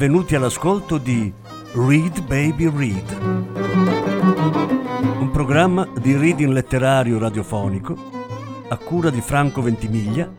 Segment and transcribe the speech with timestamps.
[0.00, 1.30] benvenuti all'ascolto di
[1.74, 3.18] Read Baby Read,
[5.20, 7.94] un programma di reading letterario radiofonico
[8.70, 10.32] a cura di Franco Ventimiglia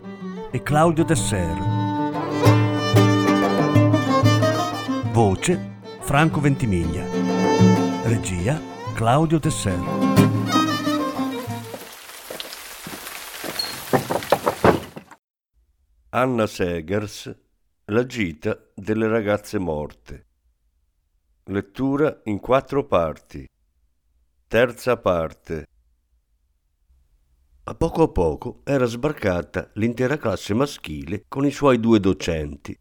[0.49, 1.55] e Claudio Desser.
[5.11, 7.05] Voce Franco Ventimiglia.
[8.05, 8.59] Regia
[8.95, 9.79] Claudio Tesser.
[16.09, 17.31] Anna Segers
[17.85, 20.27] La gita delle ragazze morte.
[21.45, 23.45] Lettura in quattro parti.
[24.47, 25.65] Terza parte.
[27.63, 32.77] A poco a poco era sbarcata l'intera classe maschile con i suoi due docenti.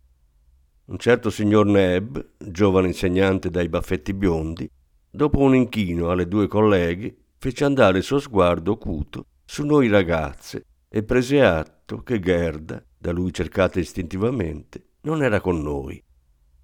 [0.85, 4.71] Un certo signor Neb, giovane insegnante dai baffetti biondi,
[5.11, 10.67] dopo un inchino alle due colleghe, fece andare il suo sguardo acuto su noi ragazze
[10.89, 16.03] e prese atto che Gerda, da lui cercata istintivamente, non era con noi.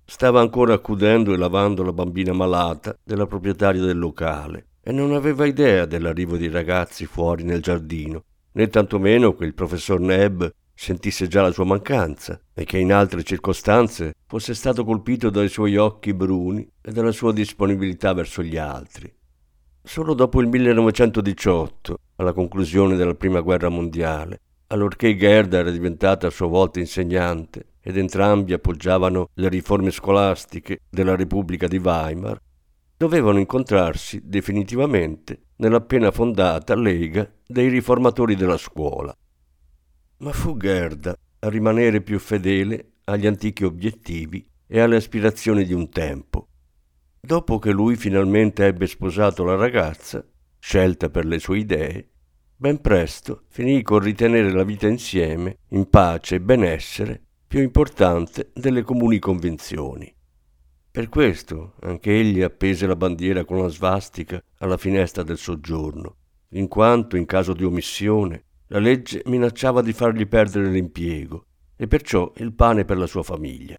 [0.04, 5.46] Stava ancora accudendo e lavando la bambina malata della proprietaria del locale e non aveva
[5.46, 11.42] idea dell'arrivo dei ragazzi fuori nel giardino, né tantomeno che il professor Neb sentisse già
[11.42, 16.68] la sua mancanza e che in altre circostanze fosse stato colpito dai suoi occhi bruni
[16.82, 19.12] e dalla sua disponibilità verso gli altri.
[19.82, 26.30] Solo dopo il 1918, alla conclusione della Prima Guerra Mondiale, allorché Gerda era diventata a
[26.30, 32.36] sua volta insegnante ed entrambi appoggiavano le riforme scolastiche della Repubblica di Weimar,
[32.96, 39.16] dovevano incontrarsi definitivamente nell'appena fondata Lega dei riformatori della scuola.
[40.16, 45.88] Ma fu Gerda a rimanere più fedele agli antichi obiettivi e alle aspirazioni di un
[45.88, 46.48] tempo.
[47.20, 50.26] Dopo che lui finalmente ebbe sposato la ragazza,
[50.58, 52.08] scelta per le sue idee,
[52.56, 58.82] ben presto finì con ritenere la vita insieme, in pace e benessere, più importante delle
[58.82, 60.12] comuni convinzioni.
[60.90, 66.16] Per questo anche egli appese la bandiera con la svastica alla finestra del soggiorno,
[66.50, 71.44] in quanto, in caso di omissione, la legge minacciava di fargli perdere l'impiego
[71.76, 73.76] e perciò il pane per la sua famiglia.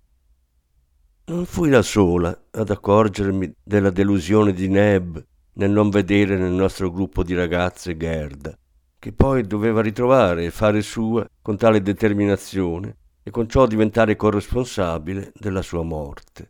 [1.25, 5.21] Non fui la sola ad accorgermi della delusione di Neb
[5.53, 8.57] nel non vedere nel nostro gruppo di ragazze Gerda,
[8.97, 12.95] che poi doveva ritrovare e fare sua con tale determinazione
[13.27, 16.49] e con ciò diventare corresponsabile della sua morte.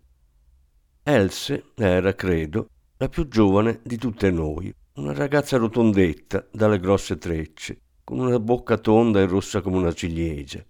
[1.01, 7.79] Else era, credo, la più giovane di tutte noi, una ragazza rotondetta dalle grosse trecce,
[8.03, 10.63] con una bocca tonda e rossa come una ciliegia.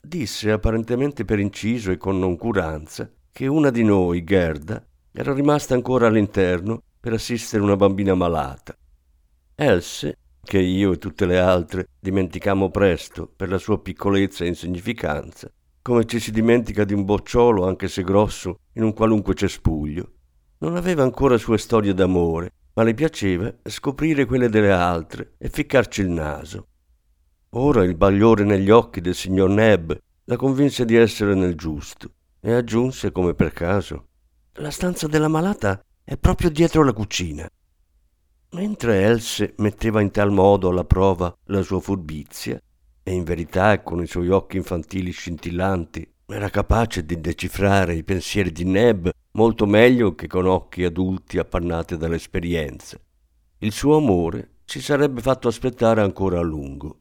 [0.00, 6.08] Disse apparentemente per inciso e con noncuranza che una di noi, Gerda, era rimasta ancora
[6.08, 8.76] all'interno per assistere una bambina malata.
[9.54, 15.50] Else che io e tutte le altre dimenticammo presto per la sua piccolezza e insignificanza,
[15.82, 20.12] come ci si dimentica di un bocciolo anche se grosso in un qualunque cespuglio.
[20.58, 26.02] Non aveva ancora sue storie d'amore, ma le piaceva scoprire quelle delle altre e ficcarci
[26.02, 26.66] il naso.
[27.50, 32.52] Ora il bagliore negli occhi del signor Neb la convinse di essere nel giusto e
[32.52, 34.06] aggiunse come per caso
[34.54, 37.48] La stanza della malata è proprio dietro la cucina.
[38.52, 42.60] Mentre Else metteva in tal modo alla prova la sua furbizia,
[43.02, 48.50] e in verità con i suoi occhi infantili scintillanti era capace di decifrare i pensieri
[48.50, 52.98] di Neb molto meglio che con occhi adulti appannati dall'esperienza.
[53.58, 57.00] Il suo amore ci sarebbe fatto aspettare ancora a lungo.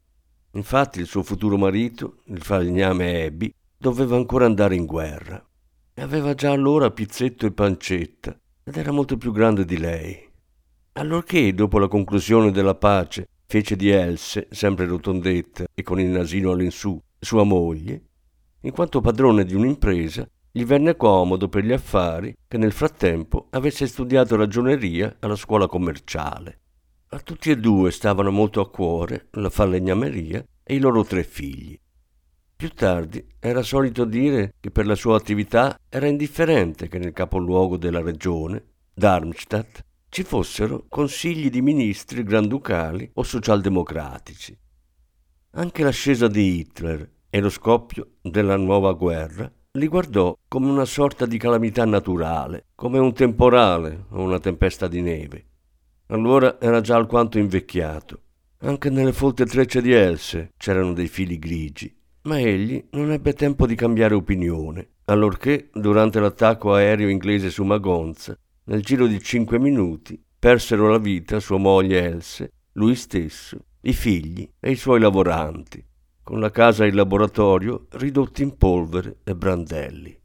[0.53, 5.43] Infatti il suo futuro marito, il falegname Abby, doveva ancora andare in guerra.
[5.95, 10.28] Aveva già allora Pizzetto e Pancetta, ed era molto più grande di lei.
[10.99, 16.51] Allorché, dopo la conclusione della pace, fece di Else, sempre rotondetta e con il nasino
[16.51, 18.01] all'insù, sua moglie,
[18.61, 23.87] in quanto padrone di un'impresa, gli venne comodo per gli affari che nel frattempo avesse
[23.87, 26.59] studiato ragioneria alla scuola commerciale.
[27.11, 31.79] A tutti e due stavano molto a cuore la falegnameria e i loro tre figli.
[32.57, 37.77] Più tardi era solito dire che per la sua attività era indifferente che nel capoluogo
[37.77, 38.61] della regione,
[38.93, 44.57] Darmstadt, ci fossero consigli di ministri granducali o socialdemocratici.
[45.51, 51.27] Anche l'ascesa di Hitler e lo scoppio della nuova guerra li guardò come una sorta
[51.27, 55.45] di calamità naturale, come un temporale o una tempesta di neve.
[56.07, 58.21] Allora era già alquanto invecchiato.
[58.61, 63.67] Anche nelle folte trecce di Else c'erano dei fili grigi, ma egli non ebbe tempo
[63.67, 68.37] di cambiare opinione, allorché, durante l'attacco aereo inglese su Magonza,
[68.69, 74.47] nel giro di cinque minuti persero la vita sua moglie Else, lui stesso, i figli
[74.59, 75.83] e i suoi lavoranti,
[76.21, 80.17] con la casa e il laboratorio ridotti in polvere e brandelli.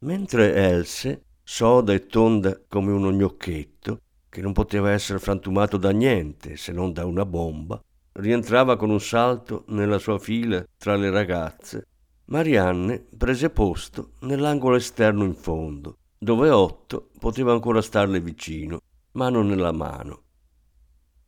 [0.00, 6.56] mentre Else, soda e tonda come uno gnocchetto, che non poteva essere frantumato da niente
[6.56, 11.86] se non da una bomba, rientrava con un salto nella sua fila tra le ragazze,
[12.26, 18.80] Marianne prese posto nell'angolo esterno in fondo, dove Otto poteva ancora starle vicino,
[19.12, 20.22] mano nella mano.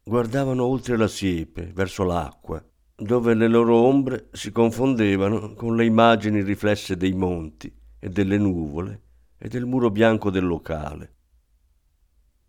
[0.02, 2.62] Guardavano oltre la siepe, verso l'acqua,
[2.96, 9.02] dove le loro ombre si confondevano con le immagini riflesse dei monti e delle nuvole
[9.38, 11.14] e del muro bianco del locale.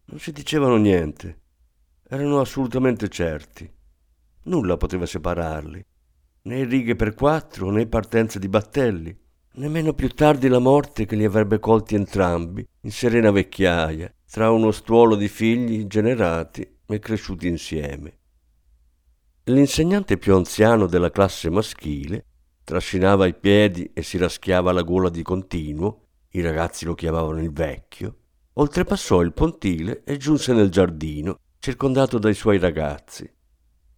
[0.05, 1.41] Non si dicevano niente,
[2.07, 3.71] erano assolutamente certi.
[4.43, 5.85] Nulla poteva separarli,
[6.43, 9.17] né righe per quattro né partenze di battelli,
[9.53, 14.71] nemmeno più tardi la morte che li avrebbe colti entrambi in serena vecchiaia, tra uno
[14.71, 18.19] stuolo di figli generati e cresciuti insieme.
[19.45, 22.25] L'insegnante più anziano della classe maschile
[22.63, 27.51] trascinava i piedi e si raschiava la gola di continuo, i ragazzi lo chiamavano il
[27.51, 28.15] vecchio,
[28.53, 33.29] oltrepassò il pontile e giunse nel giardino, circondato dai suoi ragazzi.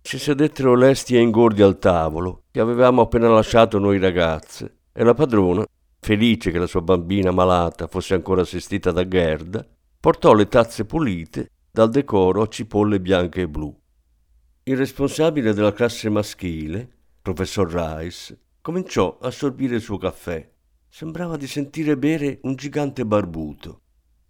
[0.02, 5.14] Si sedettero lesti e ingordi al tavolo che avevamo appena lasciato noi ragazze e la
[5.14, 5.66] padrona,
[6.00, 9.68] felice che la sua bambina malata fosse ancora assistita da Gerda,
[10.00, 13.76] portò le tazze pulite dal decoro a cipolle bianche e blu.
[14.64, 16.88] Il responsabile della classe maschile,
[17.22, 20.50] professor Rice, cominciò a sorbire il suo caffè.
[20.88, 23.82] Sembrava di sentire bere un gigante barbuto.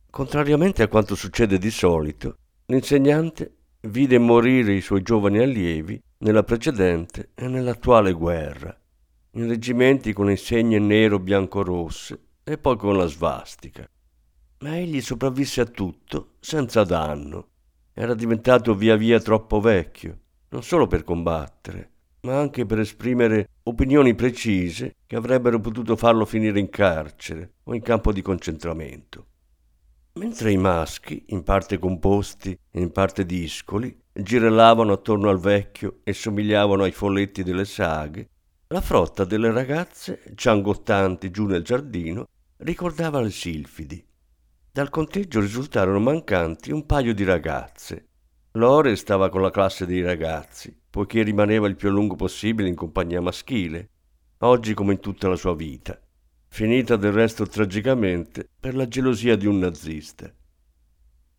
[0.10, 2.38] Contrariamente a quanto succede di solito,
[2.68, 8.76] l'insegnante vide morire i suoi giovani allievi nella precedente e nell'attuale guerra,
[9.36, 13.88] in reggimenti con insegne nero-bianco-rosse e poi con la svastica.
[14.60, 17.48] Ma egli sopravvisse a tutto senza danno.
[17.94, 20.18] Era diventato via via troppo vecchio
[20.54, 21.90] non solo per combattere,
[22.22, 27.82] ma anche per esprimere opinioni precise che avrebbero potuto farlo finire in carcere o in
[27.82, 29.26] campo di concentramento.
[30.14, 36.14] Mentre i maschi, in parte composti e in parte discoli, girellavano attorno al vecchio e
[36.14, 38.30] somigliavano ai folletti delle saghe,
[38.74, 42.28] la frotta delle ragazze, ciangottanti giù nel giardino,
[42.58, 44.04] ricordava le silfidi.
[44.72, 48.08] Dal conteggio risultarono mancanti un paio di ragazze,
[48.54, 52.74] Lore stava con la classe dei ragazzi, poiché rimaneva il più a lungo possibile in
[52.74, 53.90] compagnia maschile,
[54.40, 56.00] oggi come in tutta la sua vita,
[56.48, 60.34] finita del resto tragicamente per la gelosia di un nazista.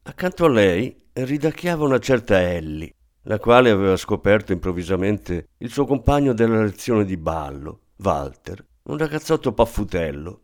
[0.05, 2.95] Accanto a lei ridacchiava una certa Ellie,
[3.27, 9.53] la quale aveva scoperto improvvisamente il suo compagno della lezione di ballo, Walter, un ragazzotto
[9.53, 10.41] paffutello.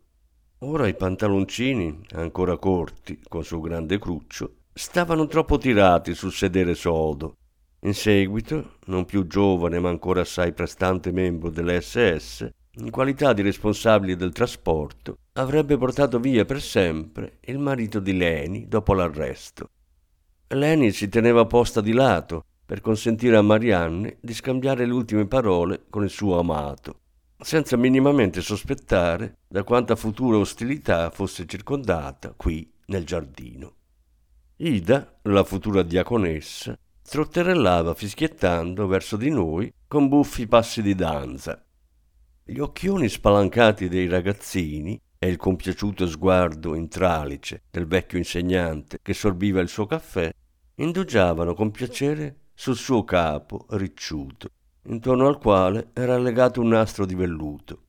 [0.59, 7.35] Ora i pantaloncini, ancora corti, con suo grande cruccio, stavano troppo tirati sul sedere sodo.
[7.81, 14.15] In seguito, non più giovane ma ancora assai prestante membro dell'SS, in qualità di responsabile
[14.15, 19.69] del trasporto, avrebbe portato via per sempre il marito di Leni dopo l'arresto.
[20.47, 25.87] Leni si teneva posta di lato per consentire a Marianne di scambiare le ultime parole
[25.89, 26.99] con il suo amato,
[27.37, 33.75] senza minimamente sospettare da quanta futura ostilità fosse circondata qui nel giardino.
[34.55, 41.61] Ida, la futura diaconessa, trotterellava fischiettando verso di noi con buffi passi di danza.
[42.41, 49.13] Gli occhioni spalancati dei ragazzini e il compiaciuto sguardo in tralice del vecchio insegnante che
[49.13, 50.31] sorbiva il suo caffè
[50.75, 54.47] indugiavano con piacere sul suo capo ricciuto,
[54.83, 57.85] intorno al quale era legato un nastro di velluto.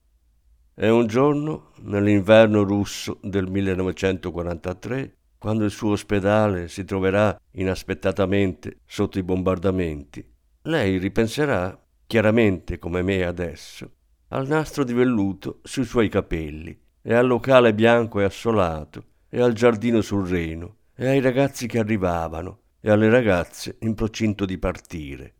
[0.74, 9.18] E un giorno, nell'inverno russo del 1943, quando il suo ospedale si troverà inaspettatamente sotto
[9.18, 10.26] i bombardamenti,
[10.62, 13.90] lei ripenserà, chiaramente come me adesso,
[14.28, 19.52] al nastro di velluto sui suoi capelli, e al locale bianco e assolato, e al
[19.52, 25.34] giardino sul Reno, e ai ragazzi che arrivavano, e alle ragazze in procinto di partire.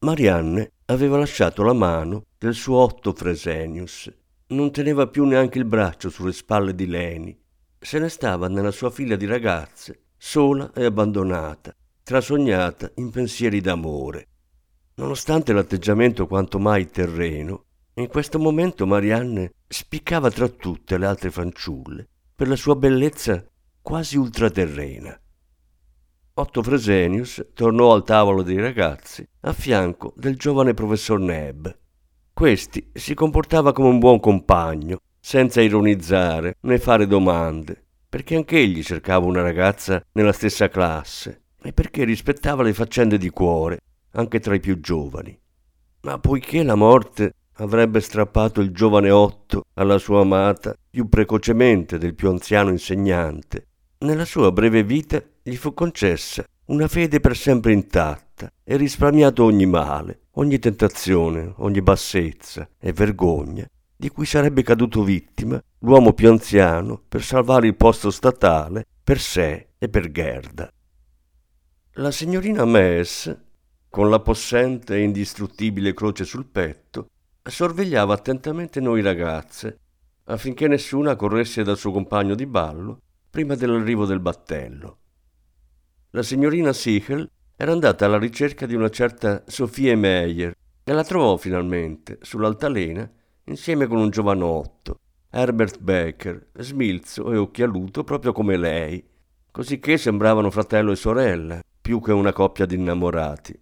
[0.00, 4.12] Marianne aveva lasciato la mano del suo Otto Fresenius,
[4.48, 7.36] non teneva più neanche il braccio sulle spalle di Leni,
[7.78, 14.26] se ne stava nella sua fila di ragazze, sola e abbandonata, trasognata in pensieri d'amore.
[14.96, 17.64] Nonostante l'atteggiamento quanto mai terreno,
[17.94, 23.44] in questo momento Marianne spiccava tra tutte le altre fanciulle per la sua bellezza
[23.80, 25.18] quasi ultraterrena.
[26.38, 31.74] Otto Fresenius tornò al tavolo dei ragazzi a fianco del giovane professor Neb.
[32.34, 39.24] Questi si comportava come un buon compagno senza ironizzare né fare domande, perché anch'egli cercava
[39.24, 44.60] una ragazza nella stessa classe e perché rispettava le faccende di cuore, anche tra i
[44.60, 45.34] più giovani.
[46.02, 52.14] Ma poiché la morte avrebbe strappato il giovane Otto alla sua amata più precocemente del
[52.14, 58.52] più anziano insegnante, nella sua breve vita gli fu concessa una fede per sempre intatta
[58.64, 65.60] e risparmiato ogni male, ogni tentazione, ogni bassezza e vergogna di cui sarebbe caduto vittima
[65.78, 70.70] l'uomo più anziano per salvare il posto statale per sé e per Gerda.
[71.92, 73.34] La signorina Mess,
[73.88, 77.08] con la possente e indistruttibile croce sul petto,
[77.42, 79.78] sorvegliava attentamente noi ragazze
[80.24, 83.00] affinché nessuna corresse dal suo compagno di ballo
[83.36, 84.98] prima dell'arrivo del battello.
[86.12, 91.36] La signorina Sichel era andata alla ricerca di una certa Sophie Meyer e la trovò
[91.36, 93.06] finalmente sull'altalena
[93.44, 99.06] insieme con un giovanotto, Herbert Becker, smilzo e occhialuto proprio come lei,
[99.50, 103.54] cosicché sembravano fratello e sorella, più che una coppia di innamorati.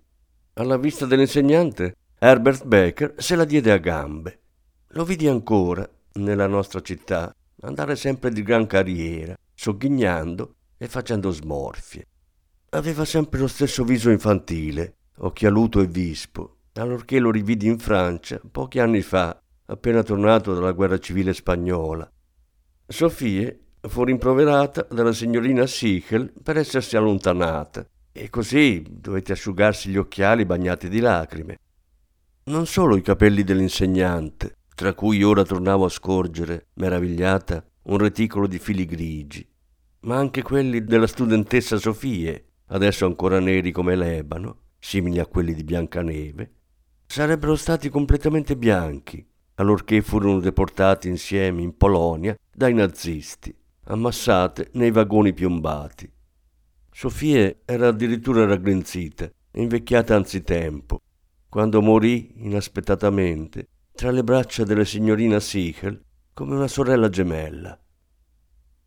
[0.52, 4.38] Alla vista dell'insegnante, Herbert Becker se la diede a gambe.
[4.90, 12.07] Lo vidi ancora, nella nostra città, andare sempre di gran carriera, sogghignando e facendo smorfie.
[12.71, 18.81] Aveva sempre lo stesso viso infantile, occhialuto e vispo, allorché lo rividi in Francia pochi
[18.81, 22.11] anni fa, appena tornato dalla guerra civile spagnola.
[22.87, 30.45] Sofie fu rimproverata dalla signorina Sichel per essersi allontanata e così dovette asciugarsi gli occhiali
[30.45, 31.59] bagnati di lacrime.
[32.45, 38.59] Non solo i capelli dell'insegnante, tra cui ora tornavo a scorgere, meravigliata, un reticolo di
[38.59, 39.47] fili grigi,
[40.00, 45.64] ma anche quelli della studentessa Sofie, adesso ancora neri come l'ebano, simili a quelli di
[45.64, 46.53] Biancaneve,
[47.07, 49.26] sarebbero stati completamente bianchi,
[49.57, 56.11] allorché furono deportati insieme in Polonia dai nazisti, ammassate nei vagoni piombati.
[56.91, 61.00] Sofie era addirittura raggrinzita, invecchiata anzitempo,
[61.49, 66.04] quando morì inaspettatamente tra le braccia della signorina Sichel
[66.35, 67.79] come una sorella gemella.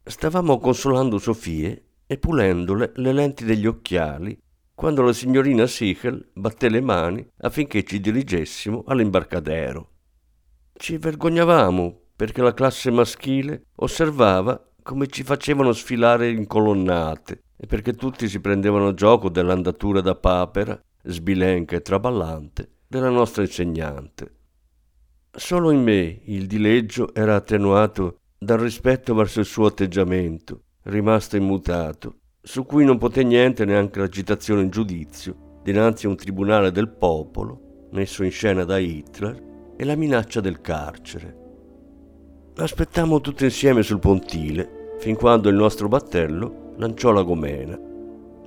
[0.03, 4.37] Stavamo consolando Sofie e pulendole le lenti degli occhiali
[4.75, 9.91] quando la signorina Sichel batté le mani affinché ci dirigessimo all'imbarcadero.
[10.73, 17.93] Ci vergognavamo perché la classe maschile osservava come ci facevano sfilare in colonnate e perché
[17.93, 24.36] tutti si prendevano gioco dell'andatura da papera, sbilenca e traballante, della nostra insegnante.
[25.39, 32.15] Solo in me il dileggio era attenuato dal rispetto verso il suo atteggiamento, rimasto immutato,
[32.41, 37.87] su cui non poté niente neanche l'agitazione in giudizio dinanzi a un tribunale del popolo,
[37.91, 41.37] messo in scena da Hitler, e la minaccia del carcere.
[42.55, 47.79] Aspettammo tutti insieme sul pontile, fin quando il nostro battello lanciò la gomena.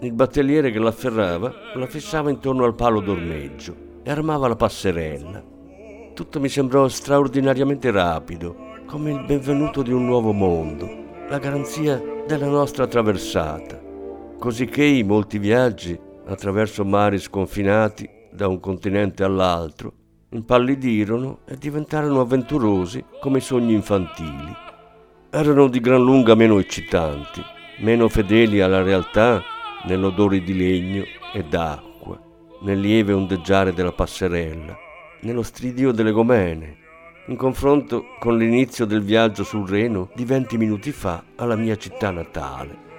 [0.00, 5.58] Il battelliere che l'afferrava la fissava intorno al palo d'ormeggio e armava la passerella.
[6.14, 8.54] Tutto mi sembrò straordinariamente rapido,
[8.86, 10.88] come il benvenuto di un nuovo mondo,
[11.28, 13.80] la garanzia della nostra traversata,
[14.38, 19.92] cosicché i molti viaggi attraverso mari sconfinati da un continente all'altro
[20.30, 24.54] impallidirono e diventarono avventurosi come sogni infantili.
[25.30, 27.40] Erano di gran lunga meno eccitanti,
[27.78, 29.42] meno fedeli alla realtà
[29.86, 32.20] nell'odore di legno e d'acqua,
[32.62, 34.76] nel lieve ondeggiare della passerella,
[35.20, 36.76] nello stridio delle gomene,
[37.26, 42.10] in confronto con l'inizio del viaggio sul Reno di venti minuti fa alla mia città
[42.10, 42.89] natale.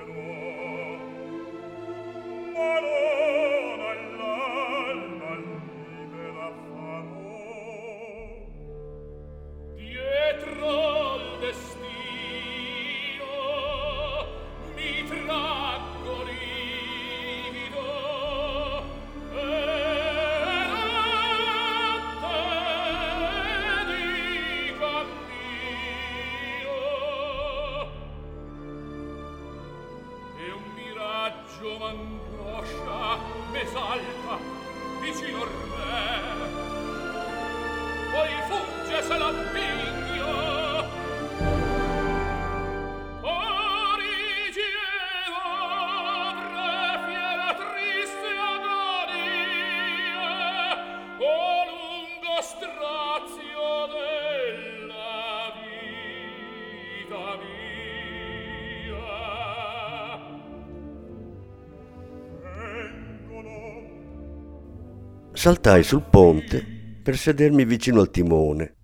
[65.41, 66.63] Saltai sul ponte
[67.01, 68.75] per sedermi vicino al timone.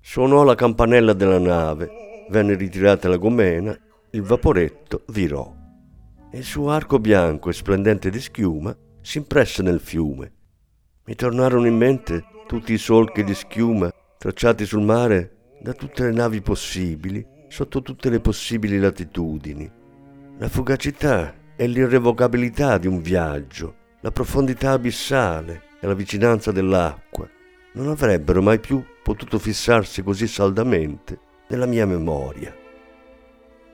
[0.00, 1.90] Suonò la campanella della nave,
[2.30, 3.78] venne ritirata la gomena,
[4.12, 5.54] il vaporetto virò.
[6.32, 10.32] Il suo arco bianco e splendente di schiuma si impresse nel fiume.
[11.04, 16.12] Mi tornarono in mente tutti i solchi di schiuma tracciati sul mare da tutte le
[16.12, 19.70] navi possibili, sotto tutte le possibili latitudini.
[20.38, 27.28] La fugacità e l'irrevocabilità di un viaggio, la profondità abissale la vicinanza dell'acqua
[27.74, 32.54] non avrebbero mai più potuto fissarsi così saldamente nella mia memoria.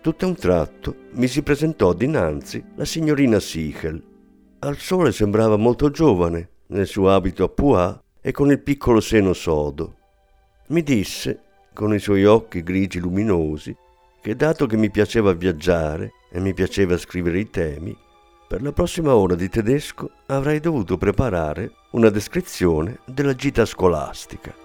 [0.01, 4.03] Tutto a un tratto mi si presentò dinanzi la signorina Sichel.
[4.59, 9.33] Al sole sembrava molto giovane, nel suo abito a pois e con il piccolo seno
[9.33, 9.97] sodo.
[10.69, 11.41] Mi disse,
[11.73, 13.75] con i suoi occhi grigi luminosi,
[14.21, 17.97] che dato che mi piaceva viaggiare e mi piaceva scrivere i temi,
[18.49, 24.62] per la prossima ora di tedesco avrei dovuto preparare una descrizione della gita scolastica.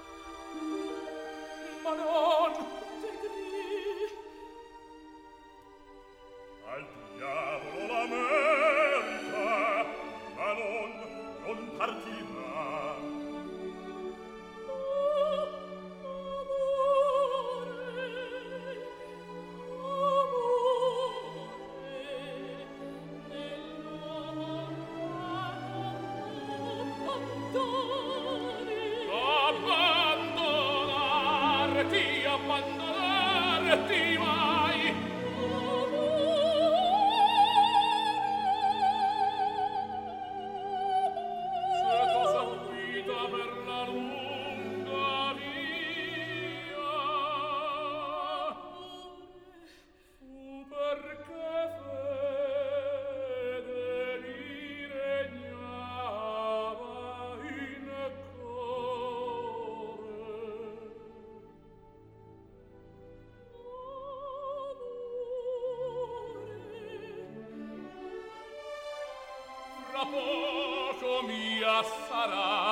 [71.83, 72.66] sarà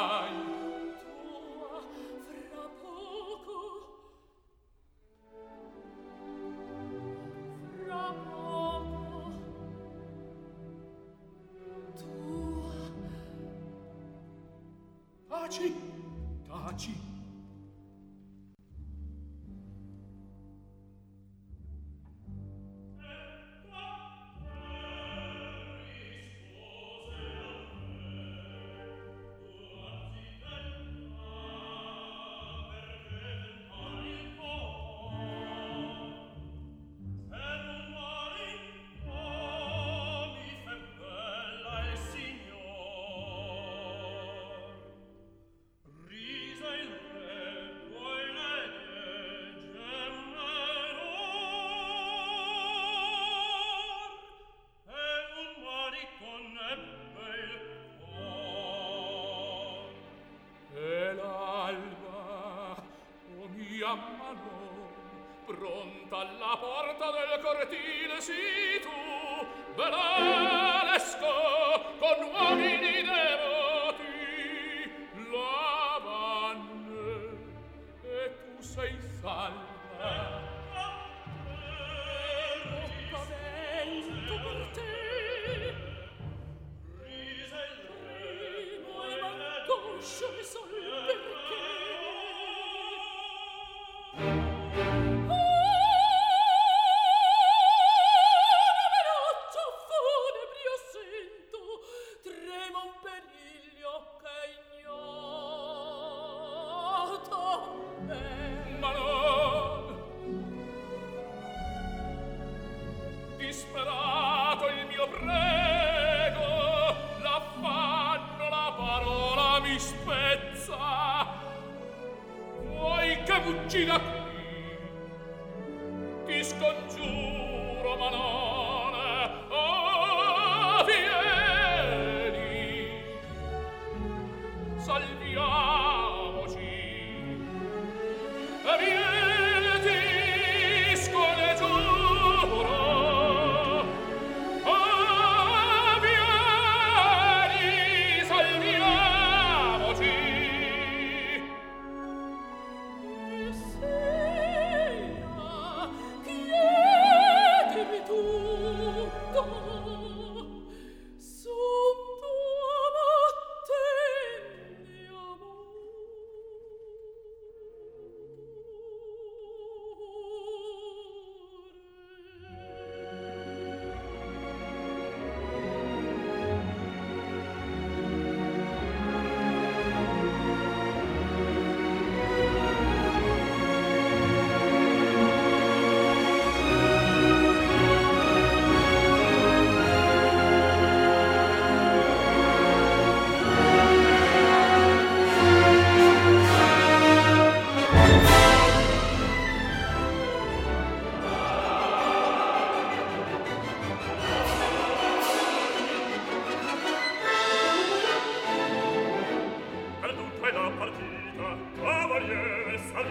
[67.70, 68.55] del cortile si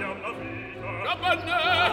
[0.00, 1.02] la vita.
[1.04, 1.83] Capannello!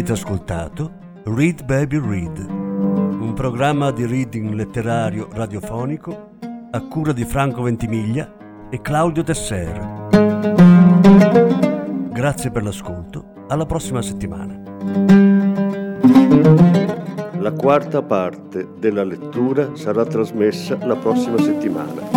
[0.00, 0.92] Avete ascoltato
[1.24, 6.30] Read Baby Read, un programma di reading letterario radiofonico
[6.70, 8.34] a cura di Franco Ventimiglia
[8.70, 10.08] e Claudio Tesser.
[12.12, 14.62] Grazie per l'ascolto, alla prossima settimana.
[17.38, 22.08] La quarta parte della lettura sarà trasmessa la prossima settimana.